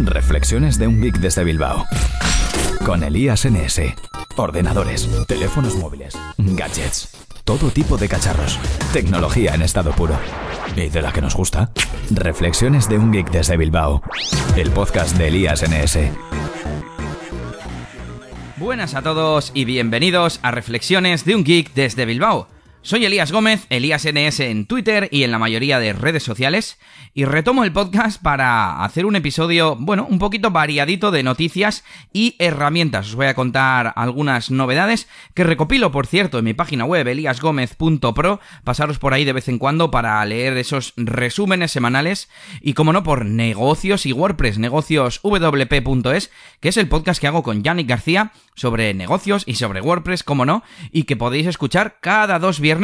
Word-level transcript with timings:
Reflexiones 0.00 0.78
de 0.78 0.86
un 0.86 1.00
geek 1.00 1.18
desde 1.18 1.42
Bilbao. 1.42 1.84
Con 2.84 3.02
Elías 3.02 3.44
NS. 3.44 3.80
Ordenadores, 4.36 5.08
teléfonos 5.26 5.74
móviles, 5.74 6.16
gadgets, 6.36 7.08
todo 7.44 7.70
tipo 7.70 7.96
de 7.96 8.08
cacharros. 8.08 8.60
Tecnología 8.92 9.54
en 9.54 9.62
estado 9.62 9.90
puro. 9.90 10.16
¿Y 10.76 10.88
de 10.88 11.02
la 11.02 11.12
que 11.12 11.20
nos 11.20 11.34
gusta? 11.34 11.72
Reflexiones 12.10 12.88
de 12.88 12.98
un 12.98 13.10
geek 13.10 13.30
desde 13.30 13.56
Bilbao. 13.56 14.02
El 14.56 14.70
podcast 14.70 15.16
de 15.16 15.28
Elías 15.28 15.64
NS. 15.68 15.98
Buenas 18.56 18.94
a 18.94 19.02
todos 19.02 19.50
y 19.52 19.64
bienvenidos 19.64 20.38
a 20.42 20.52
Reflexiones 20.52 21.24
de 21.24 21.34
un 21.34 21.42
geek 21.42 21.74
desde 21.74 22.04
Bilbao. 22.04 22.46
Soy 22.88 23.04
Elías 23.04 23.32
Gómez, 23.32 23.66
Elías 23.68 24.06
NS 24.10 24.40
en 24.40 24.64
Twitter 24.64 25.10
y 25.12 25.22
en 25.22 25.30
la 25.30 25.38
mayoría 25.38 25.78
de 25.78 25.92
redes 25.92 26.22
sociales, 26.22 26.78
y 27.12 27.26
retomo 27.26 27.62
el 27.62 27.70
podcast 27.70 28.22
para 28.22 28.82
hacer 28.82 29.04
un 29.04 29.14
episodio, 29.14 29.76
bueno, 29.78 30.06
un 30.08 30.18
poquito 30.18 30.52
variadito 30.52 31.10
de 31.10 31.22
noticias 31.22 31.84
y 32.14 32.34
herramientas. 32.38 33.08
Os 33.08 33.14
voy 33.14 33.26
a 33.26 33.34
contar 33.34 33.92
algunas 33.94 34.50
novedades 34.50 35.06
que 35.34 35.44
recopilo, 35.44 35.92
por 35.92 36.06
cierto, 36.06 36.38
en 36.38 36.46
mi 36.46 36.54
página 36.54 36.86
web 36.86 37.06
eliasgomez.pro. 37.06 38.40
Pasaros 38.64 38.98
por 38.98 39.12
ahí 39.12 39.26
de 39.26 39.34
vez 39.34 39.48
en 39.48 39.58
cuando 39.58 39.90
para 39.90 40.24
leer 40.24 40.56
esos 40.56 40.94
resúmenes 40.96 41.70
semanales 41.70 42.30
y, 42.62 42.72
como 42.72 42.94
no, 42.94 43.02
por 43.02 43.26
negocios 43.26 44.06
y 44.06 44.14
WordPress, 44.14 44.56
negocioswp.es, 44.56 46.30
que 46.60 46.68
es 46.70 46.76
el 46.78 46.88
podcast 46.88 47.20
que 47.20 47.26
hago 47.26 47.42
con 47.42 47.62
Yannick 47.62 47.86
García 47.86 48.32
sobre 48.54 48.94
negocios 48.94 49.42
y 49.46 49.56
sobre 49.56 49.82
WordPress, 49.82 50.22
como 50.22 50.46
no, 50.46 50.62
y 50.90 51.02
que 51.02 51.16
podéis 51.16 51.46
escuchar 51.46 51.98
cada 52.00 52.38
dos 52.38 52.60
viernes 52.60 52.77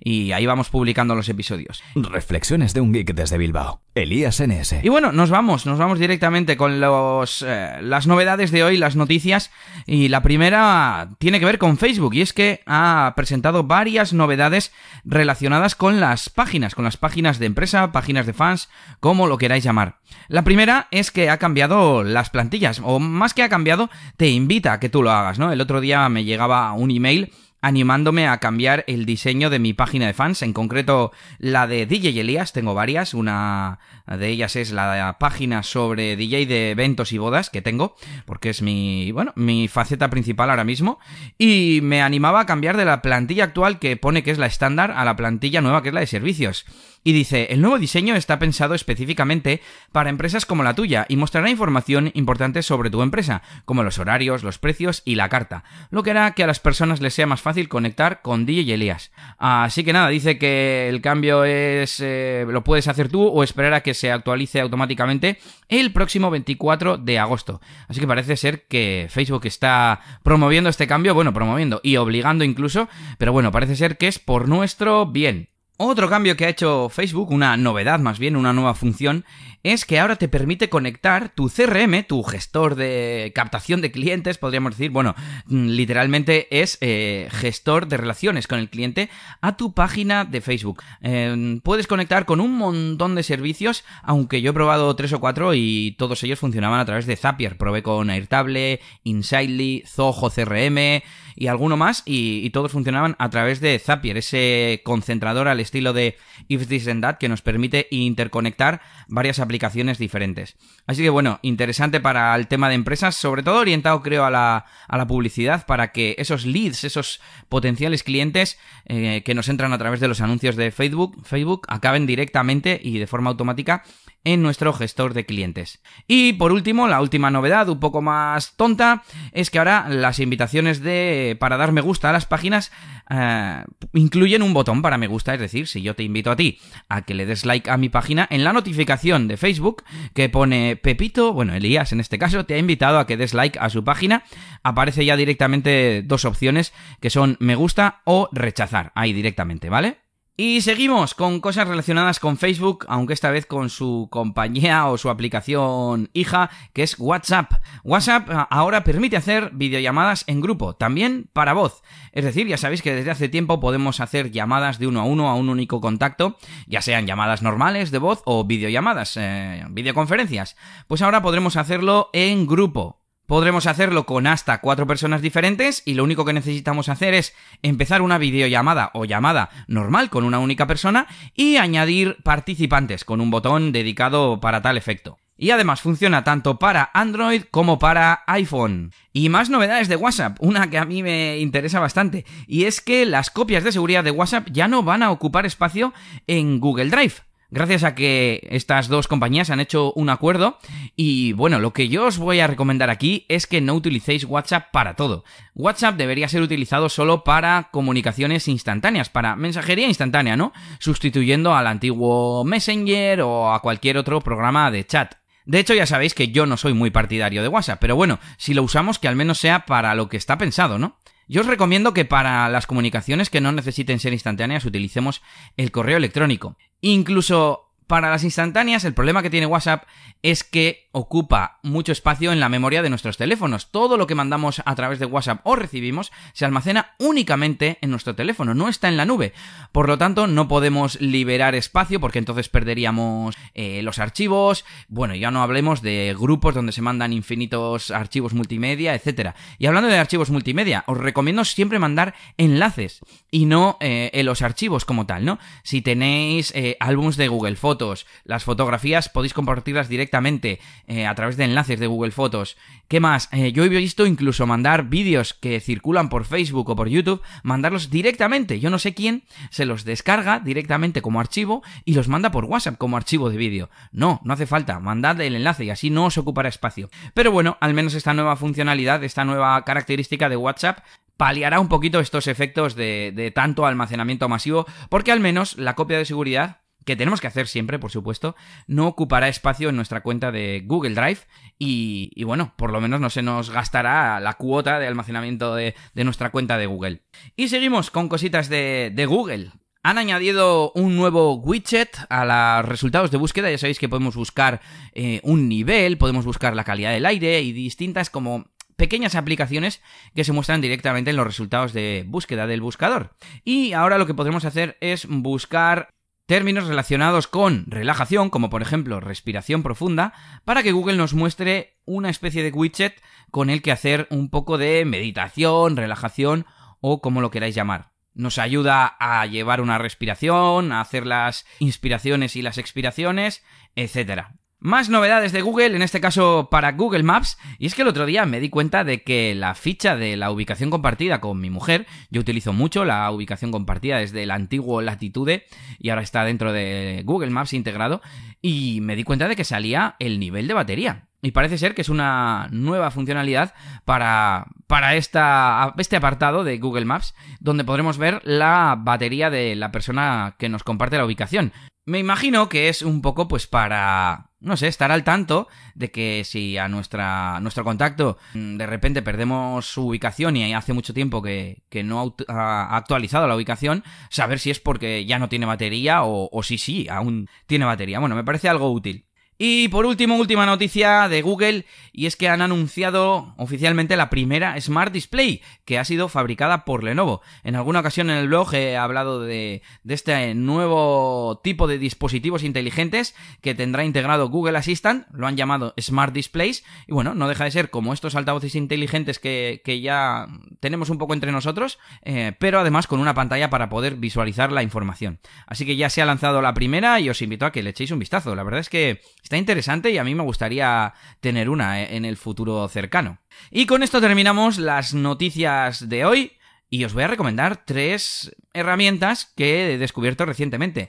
y 0.00 0.32
ahí 0.32 0.46
vamos 0.46 0.70
publicando 0.70 1.14
los 1.14 1.28
episodios. 1.28 1.82
Reflexiones 1.94 2.74
de 2.74 2.80
un 2.80 2.92
geek 2.92 3.14
desde 3.14 3.38
Bilbao. 3.38 3.80
Elías 3.94 4.40
NS. 4.40 4.76
Y 4.82 4.88
bueno, 4.88 5.12
nos 5.12 5.30
vamos, 5.30 5.64
nos 5.64 5.78
vamos 5.78 5.98
directamente 5.98 6.56
con 6.56 6.80
los, 6.80 7.42
eh, 7.46 7.78
las 7.80 8.06
novedades 8.06 8.50
de 8.50 8.62
hoy, 8.62 8.76
las 8.76 8.94
noticias. 8.96 9.50
Y 9.86 10.08
la 10.08 10.22
primera 10.22 11.10
tiene 11.18 11.40
que 11.40 11.46
ver 11.46 11.58
con 11.58 11.78
Facebook 11.78 12.14
y 12.14 12.20
es 12.20 12.32
que 12.32 12.60
ha 12.66 13.14
presentado 13.16 13.64
varias 13.64 14.12
novedades 14.12 14.72
relacionadas 15.04 15.74
con 15.74 16.00
las 16.00 16.28
páginas, 16.28 16.74
con 16.74 16.84
las 16.84 16.96
páginas 16.96 17.38
de 17.38 17.46
empresa, 17.46 17.92
páginas 17.92 18.26
de 18.26 18.34
fans, 18.34 18.68
como 19.00 19.26
lo 19.26 19.38
queráis 19.38 19.64
llamar. 19.64 19.98
La 20.28 20.42
primera 20.42 20.88
es 20.90 21.10
que 21.10 21.30
ha 21.30 21.38
cambiado 21.38 22.04
las 22.04 22.30
plantillas, 22.30 22.80
o 22.84 22.98
más 22.98 23.34
que 23.34 23.42
ha 23.42 23.48
cambiado, 23.48 23.90
te 24.16 24.28
invita 24.28 24.74
a 24.74 24.80
que 24.80 24.88
tú 24.88 25.02
lo 25.02 25.10
hagas, 25.10 25.38
¿no? 25.38 25.52
El 25.52 25.60
otro 25.60 25.80
día 25.80 26.08
me 26.08 26.24
llegaba 26.24 26.72
un 26.72 26.90
email 26.90 27.32
animándome 27.66 28.28
a 28.28 28.38
cambiar 28.38 28.84
el 28.86 29.06
diseño 29.06 29.50
de 29.50 29.58
mi 29.58 29.72
página 29.72 30.06
de 30.06 30.14
fans, 30.14 30.42
en 30.42 30.52
concreto 30.52 31.10
la 31.38 31.66
de 31.66 31.84
DJ 31.84 32.20
Elías, 32.20 32.52
tengo 32.52 32.74
varias, 32.74 33.12
una 33.12 33.80
de 34.06 34.28
ellas 34.28 34.56
es 34.56 34.70
la 34.72 35.16
página 35.18 35.62
sobre 35.62 36.16
DJ 36.16 36.46
de 36.46 36.70
eventos 36.70 37.12
y 37.12 37.18
bodas 37.18 37.50
que 37.50 37.62
tengo, 37.62 37.96
porque 38.24 38.50
es 38.50 38.62
mi, 38.62 39.10
bueno, 39.12 39.32
mi 39.34 39.68
faceta 39.68 40.10
principal 40.10 40.50
ahora 40.50 40.64
mismo, 40.64 40.98
y 41.38 41.80
me 41.82 42.02
animaba 42.02 42.40
a 42.40 42.46
cambiar 42.46 42.76
de 42.76 42.84
la 42.84 43.02
plantilla 43.02 43.44
actual 43.44 43.78
que 43.78 43.96
pone 43.96 44.22
que 44.22 44.30
es 44.30 44.38
la 44.38 44.46
estándar 44.46 44.92
a 44.92 45.04
la 45.04 45.16
plantilla 45.16 45.60
nueva 45.60 45.82
que 45.82 45.88
es 45.88 45.94
la 45.94 46.00
de 46.00 46.06
servicios. 46.06 46.66
Y 47.06 47.12
dice, 47.12 47.46
el 47.50 47.60
nuevo 47.60 47.78
diseño 47.78 48.16
está 48.16 48.40
pensado 48.40 48.74
específicamente 48.74 49.60
para 49.92 50.10
empresas 50.10 50.44
como 50.44 50.64
la 50.64 50.74
tuya 50.74 51.06
y 51.08 51.14
mostrará 51.14 51.48
información 51.48 52.10
importante 52.14 52.64
sobre 52.64 52.90
tu 52.90 53.00
empresa, 53.00 53.42
como 53.64 53.84
los 53.84 54.00
horarios, 54.00 54.42
los 54.42 54.58
precios 54.58 55.02
y 55.04 55.14
la 55.14 55.28
carta, 55.28 55.62
lo 55.90 56.02
que 56.02 56.10
hará 56.10 56.32
que 56.32 56.42
a 56.42 56.48
las 56.48 56.58
personas 56.58 57.00
les 57.00 57.14
sea 57.14 57.28
más 57.28 57.42
fácil 57.42 57.68
conectar 57.68 58.22
con 58.22 58.44
DJ 58.44 58.62
y 58.62 58.72
Elías. 58.72 59.12
Así 59.38 59.84
que 59.84 59.92
nada, 59.92 60.08
dice 60.08 60.36
que 60.36 60.88
el 60.88 61.00
cambio 61.00 61.44
es 61.44 62.00
eh, 62.00 62.44
lo 62.48 62.64
puedes 62.64 62.88
hacer 62.88 63.08
tú 63.08 63.24
o 63.24 63.44
esperar 63.44 63.74
a 63.74 63.82
que 63.82 63.94
se 63.96 64.12
actualice 64.12 64.60
automáticamente 64.60 65.38
el 65.68 65.92
próximo 65.92 66.30
24 66.30 66.98
de 66.98 67.18
agosto. 67.18 67.60
Así 67.88 67.98
que 67.98 68.06
parece 68.06 68.36
ser 68.36 68.66
que 68.68 69.08
Facebook 69.10 69.46
está 69.46 70.00
promoviendo 70.22 70.70
este 70.70 70.86
cambio, 70.86 71.14
bueno, 71.14 71.34
promoviendo 71.34 71.80
y 71.82 71.96
obligando 71.96 72.44
incluso, 72.44 72.88
pero 73.18 73.32
bueno, 73.32 73.50
parece 73.50 73.74
ser 73.74 73.98
que 73.98 74.06
es 74.06 74.20
por 74.20 74.48
nuestro 74.48 75.06
bien. 75.06 75.48
Otro 75.78 76.08
cambio 76.08 76.36
que 76.36 76.46
ha 76.46 76.48
hecho 76.48 76.88
Facebook, 76.88 77.30
una 77.30 77.54
novedad 77.58 77.98
más 78.00 78.18
bien, 78.18 78.36
una 78.36 78.54
nueva 78.54 78.74
función, 78.74 79.26
es 79.62 79.84
que 79.84 79.98
ahora 79.98 80.16
te 80.16 80.28
permite 80.28 80.70
conectar 80.70 81.28
tu 81.28 81.50
CRM, 81.50 82.04
tu 82.04 82.22
gestor 82.22 82.76
de 82.76 83.32
captación 83.34 83.82
de 83.82 83.90
clientes, 83.90 84.38
podríamos 84.38 84.72
decir, 84.72 84.90
bueno, 84.90 85.14
mm, 85.48 85.66
literalmente 85.66 86.46
es 86.62 86.78
eh, 86.80 87.28
gestor 87.30 87.88
de 87.88 87.98
relaciones 87.98 88.46
con 88.46 88.58
el 88.58 88.70
cliente, 88.70 89.10
a 89.42 89.58
tu 89.58 89.74
página 89.74 90.24
de 90.24 90.40
Facebook. 90.40 90.82
Eh, 91.02 91.60
puedes 91.62 91.86
conectar 91.86 92.24
con 92.24 92.40
un 92.40 92.56
montón 92.56 93.14
de 93.14 93.22
servicios, 93.22 93.84
aunque 94.02 94.40
yo 94.40 94.52
he 94.52 94.54
probado 94.54 94.96
tres 94.96 95.12
o 95.12 95.20
cuatro 95.20 95.52
y 95.52 95.94
todos 95.98 96.22
ellos 96.22 96.38
funcionaban 96.38 96.80
a 96.80 96.86
través 96.86 97.04
de 97.04 97.16
Zapier. 97.16 97.58
Probé 97.58 97.82
con 97.82 98.08
Airtable, 98.08 98.80
Insightly, 99.02 99.82
Zoho 99.86 100.30
CRM 100.30 101.02
y 101.34 101.48
alguno 101.48 101.76
más, 101.76 102.02
y, 102.06 102.40
y 102.46 102.50
todos 102.50 102.72
funcionaban 102.72 103.14
a 103.18 103.28
través 103.28 103.60
de 103.60 103.78
Zapier, 103.78 104.16
ese 104.16 104.80
concentrador 104.84 105.48
al 105.48 105.60
estilo 105.66 105.92
de 105.92 106.16
If 106.48 106.66
This 106.66 106.88
and 106.88 107.02
That 107.02 107.18
que 107.18 107.28
nos 107.28 107.42
permite 107.42 107.86
interconectar 107.90 108.80
varias 109.08 109.38
aplicaciones 109.38 109.98
diferentes. 109.98 110.56
Así 110.86 111.02
que 111.02 111.10
bueno, 111.10 111.38
interesante 111.42 112.00
para 112.00 112.34
el 112.34 112.46
tema 112.46 112.68
de 112.68 112.74
empresas, 112.74 113.16
sobre 113.16 113.42
todo 113.42 113.58
orientado 113.58 114.02
creo 114.02 114.24
a 114.24 114.30
la, 114.30 114.64
a 114.88 114.96
la 114.96 115.06
publicidad, 115.06 115.66
para 115.66 115.92
que 115.92 116.14
esos 116.18 116.46
leads, 116.46 116.84
esos 116.84 117.20
potenciales 117.48 118.02
clientes 118.02 118.58
eh, 118.86 119.22
que 119.24 119.34
nos 119.34 119.48
entran 119.48 119.72
a 119.72 119.78
través 119.78 120.00
de 120.00 120.08
los 120.08 120.20
anuncios 120.20 120.56
de 120.56 120.70
Facebook, 120.70 121.22
Facebook 121.24 121.66
acaben 121.68 122.06
directamente 122.06 122.80
y 122.82 122.98
de 122.98 123.06
forma 123.06 123.30
automática 123.30 123.82
en 124.26 124.42
nuestro 124.42 124.72
gestor 124.72 125.14
de 125.14 125.24
clientes. 125.24 125.80
Y 126.08 126.32
por 126.32 126.50
último, 126.50 126.88
la 126.88 127.00
última 127.00 127.30
novedad, 127.30 127.68
un 127.68 127.78
poco 127.78 128.02
más 128.02 128.56
tonta, 128.56 129.04
es 129.30 129.50
que 129.50 129.58
ahora 129.58 129.86
las 129.88 130.18
invitaciones 130.18 130.80
de 130.80 131.36
para 131.38 131.56
dar 131.56 131.70
me 131.70 131.80
gusta 131.80 132.10
a 132.10 132.12
las 132.12 132.26
páginas 132.26 132.72
eh, 133.08 133.62
incluyen 133.92 134.42
un 134.42 134.52
botón 134.52 134.82
para 134.82 134.98
me 134.98 135.06
gusta, 135.06 135.32
es 135.34 135.40
decir, 135.40 135.68
si 135.68 135.80
yo 135.80 135.94
te 135.94 136.02
invito 136.02 136.32
a 136.32 136.36
ti 136.36 136.58
a 136.88 137.02
que 137.02 137.14
le 137.14 137.24
des 137.24 137.46
like 137.46 137.70
a 137.70 137.76
mi 137.76 137.88
página, 137.88 138.26
en 138.28 138.42
la 138.42 138.52
notificación 138.52 139.28
de 139.28 139.36
Facebook 139.36 139.84
que 140.12 140.28
pone 140.28 140.74
Pepito, 140.74 141.32
bueno, 141.32 141.54
Elías 141.54 141.92
en 141.92 142.00
este 142.00 142.18
caso, 142.18 142.44
te 142.46 142.54
ha 142.54 142.58
invitado 142.58 142.98
a 142.98 143.06
que 143.06 143.16
des 143.16 143.32
like 143.32 143.60
a 143.60 143.70
su 143.70 143.84
página, 143.84 144.24
aparece 144.64 145.04
ya 145.04 145.16
directamente 145.16 146.02
dos 146.04 146.24
opciones 146.24 146.72
que 147.00 147.10
son 147.10 147.36
me 147.38 147.54
gusta 147.54 148.00
o 148.04 148.28
rechazar, 148.32 148.90
ahí 148.96 149.12
directamente, 149.12 149.70
¿vale? 149.70 150.05
Y 150.38 150.60
seguimos 150.60 151.14
con 151.14 151.40
cosas 151.40 151.66
relacionadas 151.66 152.20
con 152.20 152.36
Facebook, 152.36 152.84
aunque 152.88 153.14
esta 153.14 153.30
vez 153.30 153.46
con 153.46 153.70
su 153.70 154.08
compañía 154.10 154.86
o 154.86 154.98
su 154.98 155.08
aplicación 155.08 156.10
hija, 156.12 156.50
que 156.74 156.82
es 156.82 156.96
WhatsApp. 156.98 157.52
WhatsApp 157.84 158.28
ahora 158.50 158.84
permite 158.84 159.16
hacer 159.16 159.48
videollamadas 159.54 160.24
en 160.26 160.42
grupo, 160.42 160.76
también 160.76 161.30
para 161.32 161.54
voz. 161.54 161.82
Es 162.12 162.26
decir, 162.26 162.46
ya 162.46 162.58
sabéis 162.58 162.82
que 162.82 162.94
desde 162.94 163.12
hace 163.12 163.30
tiempo 163.30 163.60
podemos 163.60 164.00
hacer 164.00 164.30
llamadas 164.30 164.78
de 164.78 164.86
uno 164.86 165.00
a 165.00 165.04
uno 165.04 165.30
a 165.30 165.36
un 165.36 165.48
único 165.48 165.80
contacto, 165.80 166.36
ya 166.66 166.82
sean 166.82 167.06
llamadas 167.06 167.40
normales 167.40 167.90
de 167.90 167.98
voz 167.98 168.20
o 168.26 168.44
videollamadas, 168.44 169.16
eh, 169.16 169.64
videoconferencias. 169.70 170.54
Pues 170.86 171.00
ahora 171.00 171.22
podremos 171.22 171.56
hacerlo 171.56 172.10
en 172.12 172.46
grupo. 172.46 173.05
Podremos 173.26 173.66
hacerlo 173.66 174.06
con 174.06 174.28
hasta 174.28 174.60
cuatro 174.60 174.86
personas 174.86 175.20
diferentes 175.20 175.82
y 175.84 175.94
lo 175.94 176.04
único 176.04 176.24
que 176.24 176.32
necesitamos 176.32 176.88
hacer 176.88 177.12
es 177.12 177.34
empezar 177.62 178.00
una 178.00 178.18
videollamada 178.18 178.92
o 178.94 179.04
llamada 179.04 179.50
normal 179.66 180.10
con 180.10 180.22
una 180.22 180.38
única 180.38 180.68
persona 180.68 181.08
y 181.34 181.56
añadir 181.56 182.18
participantes 182.22 183.04
con 183.04 183.20
un 183.20 183.32
botón 183.32 183.72
dedicado 183.72 184.38
para 184.38 184.62
tal 184.62 184.76
efecto. 184.76 185.18
Y 185.36 185.50
además 185.50 185.80
funciona 185.80 186.22
tanto 186.22 186.60
para 186.60 186.88
Android 186.94 187.42
como 187.50 187.80
para 187.80 188.22
iPhone. 188.28 188.92
Y 189.12 189.28
más 189.28 189.50
novedades 189.50 189.88
de 189.88 189.96
WhatsApp, 189.96 190.36
una 190.40 190.70
que 190.70 190.78
a 190.78 190.84
mí 190.84 191.02
me 191.02 191.38
interesa 191.38 191.80
bastante, 191.80 192.24
y 192.46 192.64
es 192.64 192.80
que 192.80 193.04
las 193.06 193.30
copias 193.30 193.64
de 193.64 193.72
seguridad 193.72 194.04
de 194.04 194.12
WhatsApp 194.12 194.48
ya 194.52 194.68
no 194.68 194.84
van 194.84 195.02
a 195.02 195.10
ocupar 195.10 195.44
espacio 195.46 195.92
en 196.28 196.60
Google 196.60 196.90
Drive. 196.90 197.14
Gracias 197.50 197.84
a 197.84 197.94
que 197.94 198.46
estas 198.50 198.88
dos 198.88 199.06
compañías 199.06 199.50
han 199.50 199.60
hecho 199.60 199.92
un 199.92 200.10
acuerdo 200.10 200.58
y 200.96 201.32
bueno, 201.32 201.60
lo 201.60 201.72
que 201.72 201.88
yo 201.88 202.06
os 202.06 202.18
voy 202.18 202.40
a 202.40 202.48
recomendar 202.48 202.90
aquí 202.90 203.24
es 203.28 203.46
que 203.46 203.60
no 203.60 203.74
utilicéis 203.74 204.24
WhatsApp 204.24 204.70
para 204.72 204.94
todo. 204.94 205.24
WhatsApp 205.54 205.96
debería 205.96 206.28
ser 206.28 206.42
utilizado 206.42 206.88
solo 206.88 207.22
para 207.22 207.68
comunicaciones 207.70 208.48
instantáneas, 208.48 209.10
para 209.10 209.36
mensajería 209.36 209.86
instantánea, 209.86 210.36
¿no? 210.36 210.52
Sustituyendo 210.80 211.54
al 211.54 211.68
antiguo 211.68 212.44
Messenger 212.44 213.20
o 213.22 213.52
a 213.52 213.62
cualquier 213.62 213.96
otro 213.96 214.20
programa 214.20 214.70
de 214.72 214.84
chat. 214.84 215.14
De 215.44 215.60
hecho, 215.60 215.74
ya 215.74 215.86
sabéis 215.86 216.14
que 216.14 216.28
yo 216.28 216.44
no 216.44 216.56
soy 216.56 216.74
muy 216.74 216.90
partidario 216.90 217.40
de 217.42 217.48
WhatsApp, 217.48 217.78
pero 217.80 217.94
bueno, 217.94 218.18
si 218.36 218.52
lo 218.52 218.64
usamos 218.64 218.98
que 218.98 219.06
al 219.06 219.14
menos 219.14 219.38
sea 219.38 219.64
para 219.64 219.94
lo 219.94 220.08
que 220.08 220.16
está 220.16 220.36
pensado, 220.36 220.80
¿no? 220.80 220.98
Yo 221.28 221.40
os 221.40 221.46
recomiendo 221.46 221.92
que 221.92 222.04
para 222.04 222.48
las 222.48 222.66
comunicaciones 222.66 223.30
que 223.30 223.40
no 223.40 223.50
necesiten 223.50 223.98
ser 223.98 224.12
instantáneas 224.12 224.64
utilicemos 224.64 225.22
el 225.56 225.72
correo 225.72 225.96
electrónico. 225.96 226.56
Incluso 226.80 227.65
Para 227.86 228.10
las 228.10 228.24
instantáneas, 228.24 228.84
el 228.84 228.94
problema 228.94 229.22
que 229.22 229.30
tiene 229.30 229.46
WhatsApp 229.46 229.84
es 230.22 230.42
que 230.42 230.88
ocupa 230.90 231.60
mucho 231.62 231.92
espacio 231.92 232.32
en 232.32 232.40
la 232.40 232.48
memoria 232.48 232.82
de 232.82 232.90
nuestros 232.90 233.16
teléfonos. 233.16 233.70
Todo 233.70 233.96
lo 233.96 234.08
que 234.08 234.16
mandamos 234.16 234.60
a 234.64 234.74
través 234.74 234.98
de 234.98 235.06
WhatsApp 235.06 235.40
o 235.44 235.54
recibimos 235.54 236.10
se 236.32 236.44
almacena 236.44 236.94
únicamente 236.98 237.78
en 237.82 237.90
nuestro 237.90 238.16
teléfono, 238.16 238.54
no 238.54 238.68
está 238.68 238.88
en 238.88 238.96
la 238.96 239.04
nube. 239.04 239.34
Por 239.70 239.86
lo 239.88 239.98
tanto, 239.98 240.26
no 240.26 240.48
podemos 240.48 241.00
liberar 241.00 241.54
espacio 241.54 242.00
porque 242.00 242.18
entonces 242.18 242.48
perderíamos 242.48 243.36
eh, 243.54 243.82
los 243.82 244.00
archivos. 244.00 244.64
Bueno, 244.88 245.14
ya 245.14 245.30
no 245.30 245.42
hablemos 245.42 245.80
de 245.80 246.16
grupos 246.18 246.54
donde 246.54 246.72
se 246.72 246.82
mandan 246.82 247.12
infinitos 247.12 247.92
archivos 247.92 248.34
multimedia, 248.34 248.94
etc. 248.96 249.34
Y 249.58 249.66
hablando 249.66 249.88
de 249.88 249.98
archivos 249.98 250.30
multimedia, 250.30 250.82
os 250.88 250.98
recomiendo 250.98 251.44
siempre 251.44 251.78
mandar 251.78 252.14
enlaces 252.36 253.00
y 253.30 253.44
no 253.46 253.76
eh, 253.80 254.10
en 254.12 254.26
los 254.26 254.42
archivos 254.42 254.84
como 254.84 255.06
tal, 255.06 255.24
¿no? 255.24 255.38
Si 255.62 255.82
tenéis 255.82 256.52
eh, 256.56 256.78
de 257.16 257.28
Google 257.28 257.56
Fotos, 257.56 257.75
las 258.24 258.44
fotografías 258.44 259.08
podéis 259.08 259.34
compartirlas 259.34 259.88
directamente 259.88 260.60
a 261.06 261.14
través 261.14 261.36
de 261.36 261.44
enlaces 261.44 261.80
de 261.80 261.86
Google 261.86 262.10
Fotos. 262.10 262.56
¿Qué 262.88 263.00
más? 263.00 263.28
yo 263.52 263.64
he 263.64 263.68
visto 263.68 264.06
incluso 264.06 264.46
mandar 264.46 264.84
vídeos 264.84 265.34
que 265.34 265.60
circulan 265.60 266.08
por 266.08 266.24
Facebook 266.24 266.68
o 266.70 266.76
por 266.76 266.88
YouTube, 266.88 267.22
mandarlos 267.42 267.90
directamente. 267.90 268.60
Yo 268.60 268.70
no 268.70 268.78
sé 268.78 268.94
quién 268.94 269.24
se 269.50 269.66
los 269.66 269.84
descarga 269.84 270.40
directamente 270.40 271.02
como 271.02 271.20
archivo 271.20 271.62
y 271.84 271.94
los 271.94 272.08
manda 272.08 272.30
por 272.30 272.44
WhatsApp 272.44 272.78
como 272.78 272.96
archivo 272.96 273.30
de 273.30 273.36
vídeo. 273.36 273.70
No, 273.92 274.20
no 274.24 274.34
hace 274.34 274.46
falta, 274.46 274.78
mandad 274.80 275.20
el 275.20 275.36
enlace 275.36 275.64
y 275.64 275.70
así 275.70 275.90
no 275.90 276.06
os 276.06 276.18
ocupará 276.18 276.48
espacio. 276.48 276.90
Pero 277.14 277.30
bueno, 277.30 277.56
al 277.60 277.74
menos 277.74 277.94
esta 277.94 278.14
nueva 278.14 278.36
funcionalidad, 278.36 279.02
esta 279.04 279.24
nueva 279.24 279.64
característica 279.64 280.28
de 280.28 280.36
WhatsApp 280.36 280.80
paliará 281.16 281.60
un 281.60 281.68
poquito 281.68 282.00
estos 282.00 282.26
efectos 282.26 282.74
de 282.74 283.32
tanto 283.34 283.66
almacenamiento 283.66 284.28
masivo, 284.28 284.66
porque 284.90 285.12
al 285.12 285.20
menos 285.20 285.56
la 285.56 285.74
copia 285.74 285.98
de 285.98 286.04
seguridad 286.04 286.60
que 286.86 286.96
tenemos 286.96 287.20
que 287.20 287.26
hacer 287.26 287.48
siempre, 287.48 287.80
por 287.80 287.90
supuesto, 287.90 288.36
no 288.68 288.86
ocupará 288.86 289.28
espacio 289.28 289.68
en 289.68 289.76
nuestra 289.76 290.02
cuenta 290.02 290.30
de 290.30 290.62
Google 290.64 290.94
Drive 290.94 291.18
y, 291.58 292.22
bueno, 292.24 292.54
por 292.56 292.72
lo 292.72 292.80
menos 292.80 293.00
no 293.00 293.10
se 293.10 293.22
nos 293.22 293.50
gastará 293.50 294.20
la 294.20 294.34
cuota 294.34 294.78
de 294.78 294.86
almacenamiento 294.86 295.56
de, 295.56 295.74
nuestra 295.96 296.30
cuenta 296.30 296.56
de 296.56 296.66
Google. 296.66 297.02
Y 297.34 297.48
seguimos 297.48 297.90
con 297.90 298.08
cositas 298.08 298.48
de, 298.48 299.06
Google. 299.08 299.50
Han 299.82 299.98
añadido 299.98 300.70
un 300.74 300.96
nuevo 300.96 301.34
widget 301.34 301.96
a 302.08 302.24
los 302.24 302.68
resultados 302.68 303.10
de 303.10 303.18
búsqueda. 303.18 303.50
Ya 303.50 303.58
sabéis 303.58 303.80
que 303.80 303.88
podemos 303.88 304.14
buscar 304.14 304.60
eh, 304.92 305.20
un 305.24 305.48
nivel, 305.48 305.98
podemos 305.98 306.24
buscar 306.24 306.54
la 306.54 306.64
calidad 306.64 306.92
del 306.92 307.06
aire 307.06 307.42
y 307.42 307.52
distintas 307.52 308.10
como 308.10 308.46
pequeñas 308.76 309.14
aplicaciones 309.14 309.80
que 310.14 310.24
se 310.24 310.32
muestran 310.32 310.60
directamente 310.60 311.10
en 311.10 311.16
los 311.16 311.26
resultados 311.26 311.72
de 311.72 312.04
búsqueda 312.06 312.46
del 312.46 312.60
buscador. 312.60 313.16
Y 313.44 313.72
ahora 313.72 313.98
lo 313.98 314.06
que 314.06 314.14
podremos 314.14 314.44
hacer 314.44 314.76
es 314.80 315.06
buscar 315.08 315.95
términos 316.26 316.66
relacionados 316.66 317.28
con 317.28 317.64
relajación, 317.66 318.30
como 318.30 318.50
por 318.50 318.62
ejemplo 318.62 319.00
respiración 319.00 319.62
profunda, 319.62 320.12
para 320.44 320.62
que 320.62 320.72
Google 320.72 320.96
nos 320.96 321.14
muestre 321.14 321.78
una 321.84 322.10
especie 322.10 322.42
de 322.42 322.50
widget 322.50 323.00
con 323.30 323.48
el 323.48 323.62
que 323.62 323.72
hacer 323.72 324.06
un 324.10 324.28
poco 324.28 324.58
de 324.58 324.84
meditación, 324.84 325.76
relajación 325.76 326.46
o 326.80 327.00
como 327.00 327.20
lo 327.20 327.30
queráis 327.30 327.54
llamar. 327.54 327.92
Nos 328.14 328.38
ayuda 328.38 328.96
a 328.98 329.24
llevar 329.26 329.60
una 329.60 329.78
respiración, 329.78 330.72
a 330.72 330.80
hacer 330.80 331.06
las 331.06 331.46
inspiraciones 331.58 332.34
y 332.34 332.42
las 332.42 332.58
expiraciones, 332.58 333.44
etc. 333.76 334.28
Más 334.58 334.88
novedades 334.88 335.32
de 335.32 335.42
Google, 335.42 335.76
en 335.76 335.82
este 335.82 336.00
caso 336.00 336.48
para 336.50 336.72
Google 336.72 337.02
Maps, 337.02 337.36
y 337.58 337.66
es 337.66 337.74
que 337.74 337.82
el 337.82 337.88
otro 337.88 338.06
día 338.06 338.24
me 338.24 338.40
di 338.40 338.48
cuenta 338.48 338.84
de 338.84 339.02
que 339.02 339.34
la 339.34 339.54
ficha 339.54 339.96
de 339.96 340.16
la 340.16 340.30
ubicación 340.30 340.70
compartida 340.70 341.20
con 341.20 341.38
mi 341.38 341.50
mujer, 341.50 341.86
yo 342.10 342.22
utilizo 342.22 342.54
mucho 342.54 342.86
la 342.86 343.10
ubicación 343.10 343.52
compartida 343.52 343.98
desde 343.98 344.22
el 344.22 344.30
antiguo 344.30 344.80
Latitude 344.80 345.44
y 345.78 345.90
ahora 345.90 346.00
está 346.00 346.24
dentro 346.24 346.54
de 346.54 347.02
Google 347.04 347.30
Maps 347.30 347.52
integrado, 347.52 348.00
y 348.40 348.80
me 348.80 348.96
di 348.96 349.04
cuenta 349.04 349.28
de 349.28 349.36
que 349.36 349.44
salía 349.44 349.94
el 349.98 350.18
nivel 350.18 350.48
de 350.48 350.54
batería. 350.54 351.08
Y 351.20 351.32
parece 351.32 351.58
ser 351.58 351.74
que 351.74 351.82
es 351.82 351.88
una 351.88 352.48
nueva 352.50 352.90
funcionalidad 352.90 353.54
para, 353.84 354.46
para 354.66 354.94
este 354.94 355.18
apartado 355.18 356.44
de 356.44 356.58
Google 356.58 356.84
Maps, 356.86 357.14
donde 357.40 357.64
podremos 357.64 357.98
ver 357.98 358.22
la 358.24 358.76
batería 358.78 359.28
de 359.28 359.54
la 359.54 359.70
persona 359.70 360.36
que 360.38 360.48
nos 360.48 360.62
comparte 360.62 360.96
la 360.96 361.04
ubicación. 361.04 361.52
Me 361.84 361.98
imagino 361.98 362.48
que 362.48 362.68
es 362.68 362.82
un 362.82 363.00
poco 363.00 363.28
pues 363.28 363.46
para 363.46 364.25
no 364.40 364.56
sé, 364.56 364.68
estar 364.68 364.92
al 364.92 365.04
tanto 365.04 365.48
de 365.74 365.90
que 365.90 366.22
si 366.24 366.58
a 366.58 366.68
nuestra, 366.68 367.40
nuestro 367.40 367.64
contacto 367.64 368.18
mm, 368.34 368.56
de 368.56 368.66
repente 368.66 369.02
perdemos 369.02 369.66
su 369.66 369.88
ubicación 369.88 370.36
y 370.36 370.52
hace 370.54 370.72
mucho 370.72 370.94
tiempo 370.94 371.22
que, 371.22 371.62
no 371.84 372.14
ha 372.28 372.76
actualizado 372.76 373.26
la 373.26 373.36
ubicación, 373.36 373.84
saber 374.10 374.38
si 374.38 374.50
es 374.50 374.60
porque 374.60 375.04
ya 375.04 375.18
no 375.18 375.28
tiene 375.28 375.46
batería 375.46 376.04
o, 376.04 376.28
o 376.30 376.42
si 376.42 376.58
sí, 376.58 376.86
aún 376.88 377.28
tiene 377.46 377.64
batería. 377.64 377.98
Bueno, 377.98 378.14
me 378.16 378.24
parece 378.24 378.48
algo 378.48 378.70
útil. 378.70 379.06
Y 379.38 379.68
por 379.68 379.84
último, 379.84 380.16
última 380.16 380.46
noticia 380.46 381.08
de 381.08 381.20
Google, 381.20 381.66
y 381.92 382.06
es 382.06 382.16
que 382.16 382.28
han 382.28 382.40
anunciado 382.40 383.34
oficialmente 383.36 383.96
la 383.96 384.08
primera 384.08 384.58
Smart 384.58 384.92
Display, 384.92 385.42
que 385.66 385.78
ha 385.78 385.84
sido 385.84 386.08
fabricada 386.08 386.64
por 386.64 386.82
Lenovo. 386.82 387.20
En 387.44 387.54
alguna 387.54 387.80
ocasión 387.80 388.08
en 388.08 388.16
el 388.16 388.28
blog 388.28 388.54
he 388.54 388.78
hablado 388.78 389.20
de, 389.20 389.62
este 389.86 390.34
nuevo 390.34 391.40
tipo 391.44 391.66
de 391.66 391.78
dispositivos 391.78 392.44
inteligentes 392.44 393.14
que 393.42 393.54
tendrá 393.54 393.84
integrado 393.84 394.30
Google 394.30 394.56
Assistant, 394.56 395.06
lo 395.12 395.26
han 395.26 395.36
llamado 395.36 395.74
Smart 395.78 396.14
Displays, 396.14 396.64
y 396.86 396.92
bueno, 396.92 397.14
no 397.14 397.28
deja 397.28 397.44
de 397.44 397.50
ser 397.50 397.68
como 397.68 397.92
estos 397.92 398.14
altavoces 398.14 398.54
inteligentes 398.54 399.18
que, 399.18 399.60
ya 399.82 400.26
tenemos 400.60 400.88
un 400.88 400.96
poco 400.96 401.12
entre 401.12 401.32
nosotros, 401.32 401.78
eh, 402.02 402.32
pero 402.38 402.60
además 402.60 402.86
con 402.86 403.00
una 403.00 403.12
pantalla 403.12 403.50
para 403.50 403.68
poder 403.68 403.96
visualizar 403.96 404.50
la 404.50 404.62
información. 404.62 405.20
Así 405.46 405.66
que 405.66 405.76
ya 405.76 405.90
se 405.90 406.00
ha 406.00 406.06
lanzado 406.06 406.40
la 406.40 406.54
primera 406.54 406.98
y 407.00 407.10
os 407.10 407.20
invito 407.20 407.44
a 407.44 407.52
que 407.52 407.62
le 407.62 407.70
echéis 407.70 407.90
un 407.90 407.98
vistazo. 407.98 408.34
La 408.34 408.42
verdad 408.42 408.60
es 408.60 408.70
que 408.70 409.02
Está 409.26 409.38
interesante 409.38 409.90
y 409.90 409.98
a 409.98 410.04
mí 410.04 410.14
me 410.14 410.22
gustaría 410.22 410.94
tener 411.18 411.50
una 411.50 411.82
eh, 411.82 411.96
en 411.96 412.04
el 412.04 412.16
futuro 412.16 412.68
cercano. 412.68 413.18
Y 413.50 413.66
con 413.66 413.82
esto 413.82 414.00
terminamos 414.00 414.56
las 414.56 414.94
noticias 414.94 415.88
de 415.88 416.04
hoy 416.04 416.32
y 416.70 416.84
os 416.84 416.94
voy 416.94 417.02
a 417.02 417.08
recomendar 417.08 417.64
tres 417.66 418.36
herramientas 418.52 419.32
que 419.36 419.74
he 419.74 419.78
descubierto 419.78 420.26
recientemente. 420.26 420.86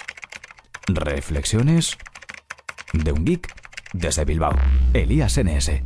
Reflexiones 0.86 1.98
de 2.94 3.12
un 3.12 3.26
geek 3.26 3.52
desde 3.94 4.24
Bilbao. 4.24 4.56
Elías 4.94 5.40
NS. 5.44 5.82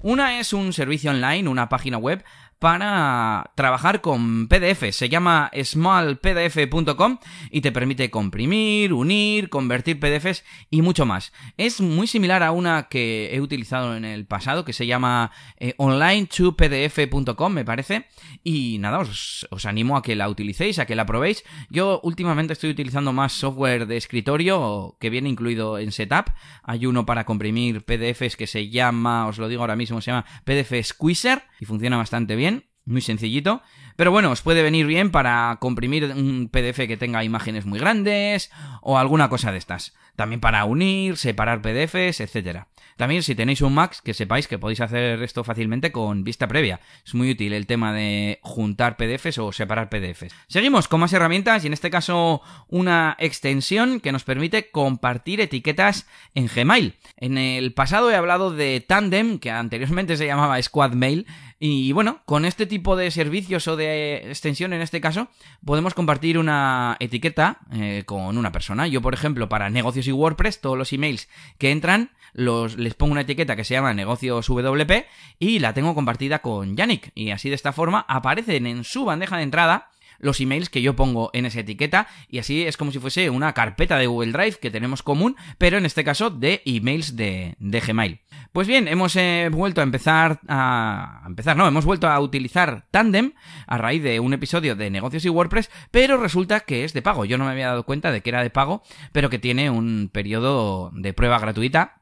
Una 0.00 0.40
es 0.40 0.52
un 0.52 0.72
servicio 0.72 1.12
online, 1.12 1.48
una 1.48 1.68
página 1.68 1.98
web 1.98 2.24
para 2.62 3.50
trabajar 3.56 4.02
con 4.02 4.46
PDF. 4.46 4.92
Se 4.92 5.08
llama 5.08 5.50
smallpdf.com 5.52 7.18
y 7.50 7.60
te 7.60 7.72
permite 7.72 8.08
comprimir, 8.08 8.92
unir, 8.92 9.48
convertir 9.48 9.98
PDFs 9.98 10.44
y 10.70 10.80
mucho 10.80 11.04
más. 11.04 11.32
Es 11.56 11.80
muy 11.80 12.06
similar 12.06 12.44
a 12.44 12.52
una 12.52 12.84
que 12.84 13.34
he 13.34 13.40
utilizado 13.40 13.96
en 13.96 14.04
el 14.04 14.26
pasado 14.26 14.64
que 14.64 14.72
se 14.72 14.86
llama 14.86 15.32
eh, 15.56 15.74
online2pdf.com 15.76 17.52
me 17.52 17.64
parece. 17.64 18.06
Y 18.44 18.78
nada, 18.78 19.00
os, 19.00 19.48
os, 19.50 19.66
animo 19.66 19.96
a 19.96 20.02
que 20.04 20.14
la 20.14 20.28
utilicéis, 20.28 20.78
a 20.78 20.86
que 20.86 20.94
la 20.94 21.04
probéis. 21.04 21.42
Yo 21.68 21.98
últimamente 22.04 22.52
estoy 22.52 22.70
utilizando 22.70 23.12
más 23.12 23.32
software 23.32 23.88
de 23.88 23.96
escritorio 23.96 24.96
que 25.00 25.10
viene 25.10 25.28
incluido 25.28 25.78
en 25.78 25.90
Setup. 25.90 26.26
Hay 26.62 26.86
uno 26.86 27.06
para 27.06 27.24
comprimir 27.24 27.84
PDFs 27.84 28.36
que 28.36 28.46
se 28.46 28.68
llama, 28.68 29.26
os 29.26 29.38
lo 29.38 29.48
digo 29.48 29.62
ahora 29.62 29.74
mismo, 29.74 30.00
se 30.00 30.12
llama 30.12 30.26
PDF 30.44 30.74
Squeezer 30.84 31.42
y 31.62 31.64
funciona 31.64 31.96
bastante 31.96 32.34
bien 32.34 32.64
muy 32.84 33.00
sencillito. 33.00 33.62
Pero 33.96 34.10
bueno, 34.10 34.30
os 34.30 34.42
puede 34.42 34.62
venir 34.62 34.86
bien 34.86 35.10
para 35.10 35.56
comprimir 35.60 36.04
un 36.04 36.48
PDF 36.48 36.88
que 36.88 36.96
tenga 36.96 37.24
imágenes 37.24 37.66
muy 37.66 37.78
grandes 37.78 38.50
o 38.80 38.98
alguna 38.98 39.28
cosa 39.28 39.52
de 39.52 39.58
estas. 39.58 39.94
También 40.16 40.40
para 40.40 40.64
unir, 40.64 41.16
separar 41.16 41.62
PDFs, 41.62 42.20
etcétera. 42.20 42.68
También 42.96 43.22
si 43.22 43.34
tenéis 43.34 43.62
un 43.62 43.74
Mac, 43.74 43.96
que 44.02 44.14
sepáis 44.14 44.46
que 44.46 44.58
podéis 44.58 44.80
hacer 44.80 45.22
esto 45.22 45.44
fácilmente 45.44 45.92
con 45.92 46.24
vista 46.24 46.46
previa. 46.46 46.80
Es 47.04 47.14
muy 47.14 47.30
útil 47.30 47.52
el 47.52 47.66
tema 47.66 47.92
de 47.92 48.38
juntar 48.42 48.96
PDFs 48.96 49.38
o 49.38 49.52
separar 49.52 49.88
PDFs. 49.88 50.34
Seguimos 50.46 50.88
con 50.88 51.00
más 51.00 51.12
herramientas 51.12 51.64
y 51.64 51.68
en 51.68 51.72
este 51.72 51.90
caso 51.90 52.42
una 52.68 53.16
extensión 53.18 54.00
que 54.00 54.12
nos 54.12 54.24
permite 54.24 54.70
compartir 54.70 55.40
etiquetas 55.40 56.06
en 56.34 56.48
Gmail. 56.54 56.96
En 57.16 57.38
el 57.38 57.72
pasado 57.72 58.10
he 58.10 58.16
hablado 58.16 58.50
de 58.50 58.84
Tandem, 58.86 59.38
que 59.38 59.50
anteriormente 59.50 60.16
se 60.16 60.26
llamaba 60.26 60.60
Squadmail, 60.62 61.26
y 61.64 61.92
bueno, 61.92 62.22
con 62.24 62.44
este 62.44 62.66
tipo 62.66 62.96
de 62.96 63.12
servicios 63.12 63.68
o 63.68 63.76
de 63.76 64.16
extensión 64.16 64.72
en 64.72 64.82
este 64.82 65.00
caso, 65.00 65.28
podemos 65.64 65.94
compartir 65.94 66.36
una 66.36 66.96
etiqueta 66.98 67.60
eh, 67.72 68.02
con 68.04 68.36
una 68.36 68.50
persona. 68.50 68.88
Yo, 68.88 69.00
por 69.00 69.14
ejemplo, 69.14 69.48
para 69.48 69.70
negocios 69.70 70.08
y 70.08 70.12
WordPress, 70.12 70.60
todos 70.60 70.76
los 70.76 70.92
emails 70.92 71.28
que 71.58 71.70
entran, 71.70 72.10
los, 72.32 72.76
les 72.78 72.94
pongo 72.94 73.12
una 73.12 73.20
etiqueta 73.20 73.54
que 73.54 73.62
se 73.62 73.74
llama 73.74 73.94
negocios 73.94 74.48
WP 74.48 75.06
y 75.38 75.60
la 75.60 75.72
tengo 75.72 75.94
compartida 75.94 76.40
con 76.40 76.76
Yannick. 76.76 77.12
Y 77.14 77.30
así 77.30 77.48
de 77.48 77.54
esta 77.54 77.72
forma 77.72 78.04
aparecen 78.08 78.66
en 78.66 78.82
su 78.82 79.04
bandeja 79.04 79.36
de 79.36 79.44
entrada 79.44 79.88
los 80.22 80.40
emails 80.40 80.70
que 80.70 80.80
yo 80.80 80.96
pongo 80.96 81.28
en 81.34 81.44
esa 81.44 81.60
etiqueta 81.60 82.08
y 82.28 82.38
así 82.38 82.62
es 82.62 82.78
como 82.78 82.92
si 82.92 82.98
fuese 82.98 83.28
una 83.28 83.52
carpeta 83.52 83.98
de 83.98 84.06
Google 84.06 84.32
Drive 84.32 84.56
que 84.56 84.70
tenemos 84.70 85.02
común, 85.02 85.36
pero 85.58 85.76
en 85.76 85.84
este 85.84 86.04
caso 86.04 86.30
de 86.30 86.62
emails 86.64 87.16
de, 87.16 87.56
Gmail. 87.60 88.20
Pues 88.52 88.66
bien, 88.66 88.88
hemos 88.88 89.16
eh, 89.16 89.50
vuelto 89.52 89.80
a 89.80 89.84
empezar 89.84 90.40
a, 90.48 91.22
a 91.24 91.26
empezar, 91.26 91.56
no, 91.56 91.66
hemos 91.66 91.84
vuelto 91.84 92.08
a 92.08 92.18
utilizar 92.20 92.86
Tandem 92.90 93.32
a 93.66 93.76
raíz 93.76 94.02
de 94.02 94.20
un 94.20 94.32
episodio 94.32 94.76
de 94.76 94.90
negocios 94.90 95.24
y 95.24 95.28
WordPress, 95.28 95.70
pero 95.90 96.16
resulta 96.16 96.60
que 96.60 96.84
es 96.84 96.92
de 96.92 97.02
pago. 97.02 97.24
Yo 97.24 97.36
no 97.36 97.44
me 97.44 97.50
había 97.50 97.68
dado 97.68 97.84
cuenta 97.84 98.12
de 98.12 98.22
que 98.22 98.30
era 98.30 98.42
de 98.42 98.50
pago, 98.50 98.82
pero 99.12 99.28
que 99.28 99.38
tiene 99.38 99.70
un 99.70 100.08
periodo 100.12 100.90
de 100.94 101.12
prueba 101.12 101.38
gratuita 101.38 102.01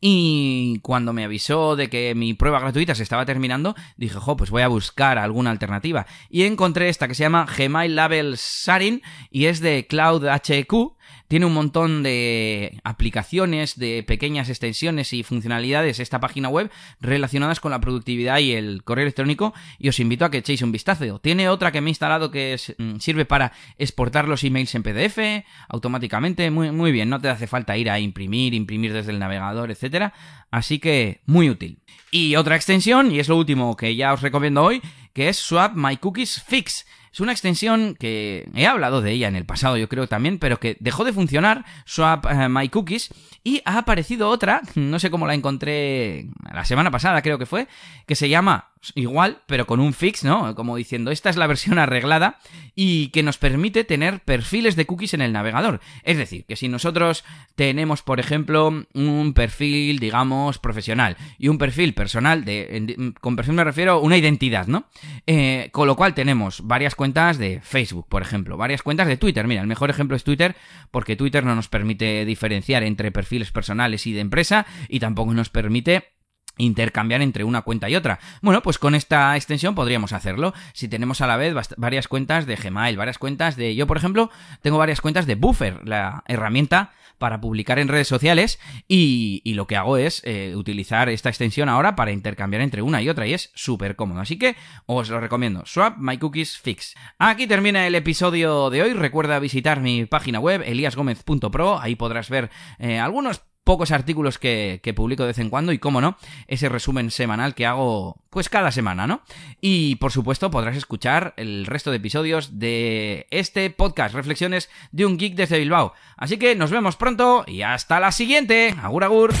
y 0.00 0.78
cuando 0.82 1.12
me 1.12 1.24
avisó 1.24 1.76
de 1.76 1.88
que 1.88 2.14
mi 2.14 2.34
prueba 2.34 2.60
gratuita 2.60 2.94
se 2.94 3.02
estaba 3.02 3.26
terminando, 3.26 3.74
dije, 3.96 4.18
jo, 4.18 4.36
pues 4.36 4.50
voy 4.50 4.62
a 4.62 4.68
buscar 4.68 5.18
alguna 5.18 5.50
alternativa. 5.50 6.06
Y 6.30 6.42
encontré 6.44 6.88
esta 6.88 7.08
que 7.08 7.14
se 7.14 7.22
llama 7.22 7.46
Gmail 7.46 7.94
Label 7.94 8.36
Sarin 8.36 9.02
y 9.30 9.46
es 9.46 9.60
de 9.60 9.86
Cloud 9.86 10.26
HQ 10.26 10.94
tiene 11.28 11.46
un 11.46 11.54
montón 11.54 12.02
de 12.02 12.80
aplicaciones, 12.84 13.78
de 13.78 14.02
pequeñas 14.02 14.48
extensiones 14.48 15.12
y 15.12 15.22
funcionalidades 15.22 15.98
esta 15.98 16.20
página 16.20 16.48
web 16.48 16.70
relacionadas 17.00 17.60
con 17.60 17.70
la 17.70 17.80
productividad 17.80 18.38
y 18.38 18.52
el 18.52 18.84
correo 18.84 19.02
electrónico 19.02 19.54
y 19.78 19.88
os 19.88 19.98
invito 20.00 20.24
a 20.24 20.30
que 20.30 20.38
echéis 20.38 20.62
un 20.62 20.72
vistazo. 20.72 21.18
Tiene 21.20 21.48
otra 21.48 21.72
que 21.72 21.80
me 21.80 21.88
he 21.88 21.92
instalado 21.92 22.30
que 22.30 22.56
mm, 22.78 22.98
sirve 22.98 23.24
para 23.24 23.52
exportar 23.78 24.28
los 24.28 24.44
emails 24.44 24.74
en 24.74 24.82
PDF 24.82 25.44
automáticamente, 25.68 26.50
muy, 26.50 26.70
muy 26.70 26.92
bien, 26.92 27.08
no 27.08 27.20
te 27.20 27.28
hace 27.28 27.46
falta 27.46 27.76
ir 27.76 27.90
a 27.90 27.98
imprimir, 27.98 28.54
imprimir 28.54 28.92
desde 28.92 29.12
el 29.12 29.18
navegador, 29.18 29.63
etcétera, 29.70 30.12
así 30.50 30.78
que 30.78 31.22
muy 31.26 31.50
útil. 31.50 31.80
Y 32.10 32.36
otra 32.36 32.56
extensión, 32.56 33.10
y 33.10 33.18
es 33.18 33.28
lo 33.28 33.36
último 33.36 33.76
que 33.76 33.96
ya 33.96 34.12
os 34.12 34.22
recomiendo 34.22 34.62
hoy, 34.62 34.82
que 35.12 35.28
es 35.28 35.36
Swap 35.36 35.74
My 35.74 35.96
Cookies 35.96 36.42
Fix. 36.42 36.86
Es 37.12 37.20
una 37.20 37.32
extensión 37.32 37.96
que 37.98 38.48
he 38.54 38.66
hablado 38.66 39.00
de 39.00 39.12
ella 39.12 39.28
en 39.28 39.36
el 39.36 39.46
pasado, 39.46 39.76
yo 39.76 39.88
creo 39.88 40.08
también, 40.08 40.38
pero 40.38 40.58
que 40.58 40.76
dejó 40.80 41.04
de 41.04 41.12
funcionar, 41.12 41.64
Swap 41.84 42.26
eh, 42.26 42.48
My 42.48 42.68
Cookies, 42.68 43.14
y 43.44 43.62
ha 43.64 43.78
aparecido 43.78 44.28
otra, 44.28 44.62
no 44.74 44.98
sé 44.98 45.10
cómo 45.10 45.26
la 45.26 45.34
encontré 45.34 46.28
la 46.52 46.64
semana 46.64 46.90
pasada, 46.90 47.22
creo 47.22 47.38
que 47.38 47.46
fue, 47.46 47.68
que 48.06 48.16
se 48.16 48.28
llama 48.28 48.72
igual, 48.94 49.42
pero 49.46 49.66
con 49.66 49.80
un 49.80 49.92
fix, 49.92 50.24
¿no? 50.24 50.54
Como 50.54 50.76
diciendo, 50.76 51.10
esta 51.10 51.30
es 51.30 51.36
la 51.36 51.46
versión 51.46 51.78
arreglada 51.78 52.38
y 52.74 53.08
que 53.08 53.22
nos 53.22 53.38
permite 53.38 53.84
tener 53.84 54.20
perfiles 54.20 54.76
de 54.76 54.86
cookies 54.86 55.14
en 55.14 55.20
el 55.20 55.32
navegador. 55.32 55.80
Es 56.02 56.18
decir, 56.18 56.44
que 56.44 56.56
si 56.56 56.68
nosotros 56.68 57.24
tenemos, 57.54 58.02
por 58.02 58.20
ejemplo, 58.20 58.84
un 58.94 59.32
perfil, 59.34 59.98
digamos, 59.98 60.58
profesional 60.58 61.16
y 61.38 61.48
un 61.48 61.58
perfil 61.58 61.94
personal, 61.94 62.44
de, 62.44 63.14
con 63.20 63.36
perfil 63.36 63.54
me 63.54 63.64
refiero 63.64 63.92
a 63.92 64.00
una 64.00 64.16
identidad, 64.16 64.66
¿no? 64.66 64.88
Eh, 65.26 65.68
con 65.72 65.86
lo 65.86 65.96
cual 65.96 66.14
tenemos 66.14 66.66
varias 66.66 66.94
cuentas 66.94 67.38
de 67.38 67.60
Facebook, 67.62 68.08
por 68.08 68.22
ejemplo, 68.22 68.56
varias 68.56 68.82
cuentas 68.82 69.06
de 69.06 69.16
Twitter. 69.16 69.46
Mira, 69.46 69.60
el 69.60 69.66
mejor 69.66 69.90
ejemplo 69.90 70.16
es 70.16 70.24
Twitter 70.24 70.56
porque 70.90 71.16
Twitter 71.16 71.44
no 71.44 71.54
nos 71.54 71.68
permite 71.68 72.24
diferenciar 72.24 72.82
entre 72.82 73.12
perfiles 73.12 73.52
personales 73.52 74.06
y 74.06 74.12
de 74.12 74.20
empresa 74.20 74.66
y 74.88 75.00
tampoco 75.00 75.34
nos 75.34 75.48
permite 75.48 76.13
intercambiar 76.56 77.22
entre 77.22 77.44
una 77.44 77.62
cuenta 77.62 77.88
y 77.88 77.96
otra. 77.96 78.18
Bueno, 78.42 78.62
pues 78.62 78.78
con 78.78 78.94
esta 78.94 79.36
extensión 79.36 79.74
podríamos 79.74 80.12
hacerlo. 80.12 80.54
Si 80.72 80.88
tenemos 80.88 81.20
a 81.20 81.26
la 81.26 81.36
vez 81.36 81.54
varias 81.76 82.08
cuentas 82.08 82.46
de 82.46 82.56
Gmail, 82.56 82.96
varias 82.96 83.18
cuentas 83.18 83.56
de... 83.56 83.74
Yo, 83.74 83.86
por 83.86 83.96
ejemplo, 83.96 84.30
tengo 84.62 84.78
varias 84.78 85.00
cuentas 85.00 85.26
de 85.26 85.34
Buffer, 85.34 85.86
la 85.86 86.22
herramienta 86.26 86.92
para 87.18 87.40
publicar 87.40 87.78
en 87.78 87.88
redes 87.88 88.08
sociales 88.08 88.58
y, 88.88 89.42
lo 89.54 89.66
que 89.66 89.76
hago 89.76 89.96
es 89.96 90.20
eh, 90.24 90.54
utilizar 90.56 91.08
esta 91.08 91.28
extensión 91.28 91.68
ahora 91.68 91.94
para 91.94 92.10
intercambiar 92.10 92.60
entre 92.60 92.82
una 92.82 93.00
y 93.02 93.08
otra 93.08 93.26
y 93.26 93.34
es 93.34 93.50
súper 93.54 93.96
cómodo. 93.96 94.20
Así 94.20 94.36
que 94.36 94.56
os 94.86 95.08
lo 95.08 95.20
recomiendo. 95.20 95.62
Swap 95.64 95.96
My 95.98 96.18
Cookies 96.18 96.58
Fix. 96.58 96.94
Aquí 97.18 97.46
termina 97.46 97.86
el 97.86 97.94
episodio 97.94 98.68
de 98.68 98.82
hoy. 98.82 98.92
Recuerda 98.94 99.38
visitar 99.38 99.80
mi 99.80 100.06
página 100.06 100.40
web 100.40 100.62
eliasgomez.pro. 100.66 101.78
Ahí 101.80 101.94
podrás 101.94 102.28
ver 102.28 102.50
eh, 102.78 102.98
algunos 102.98 103.42
pocos 103.64 103.90
artículos 103.90 104.38
que, 104.38 104.80
publico 104.94 105.24
de 105.24 105.28
vez 105.28 105.38
en 105.38 105.50
cuando 105.50 105.72
y, 105.72 105.78
cómo 105.78 106.00
no, 106.00 106.16
ese 106.46 106.68
resumen 106.68 107.10
semanal 107.10 107.54
que 107.54 107.66
hago 107.66 108.16
pues 108.30 108.48
cada 108.48 108.70
semana, 108.70 109.06
¿no? 109.06 109.22
Y 109.60 109.96
por 109.96 110.12
supuesto 110.12 110.50
podrás 110.50 110.76
escuchar 110.76 111.34
el 111.36 111.66
resto 111.66 111.90
de 111.90 111.96
episodios 111.96 112.58
de 112.58 113.26
este 113.30 113.70
podcast, 113.70 114.14
Reflexiones 114.14 114.70
de 114.92 115.06
un 115.06 115.16
Geek 115.16 115.34
desde 115.34 115.58
Bilbao. 115.58 115.94
Así 116.16 116.36
que 116.36 116.54
nos 116.54 116.70
vemos 116.70 116.96
pronto 116.96 117.44
y 117.46 117.62
hasta 117.62 118.00
la 118.00 118.12
siguiente. 118.12 118.74
Agur 118.80 119.04
agur. 119.04 119.34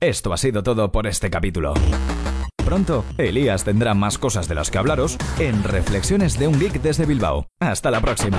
Esto 0.00 0.32
ha 0.32 0.36
sido 0.36 0.62
todo 0.62 0.92
por 0.92 1.06
este 1.06 1.30
capítulo. 1.30 1.74
Pronto, 2.64 3.04
Elías 3.16 3.64
tendrá 3.64 3.94
más 3.94 4.18
cosas 4.18 4.46
de 4.46 4.54
las 4.54 4.70
que 4.70 4.76
hablaros 4.76 5.16
en 5.38 5.64
Reflexiones 5.64 6.38
de 6.38 6.48
un 6.48 6.60
Geek 6.60 6.82
desde 6.82 7.06
Bilbao. 7.06 7.46
Hasta 7.60 7.90
la 7.90 8.00
próxima. 8.00 8.38